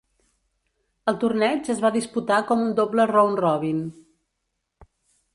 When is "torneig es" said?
1.23-1.83